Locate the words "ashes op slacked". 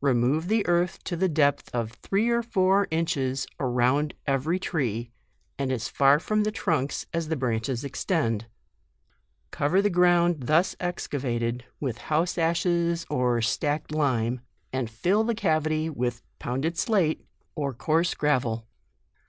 12.38-13.90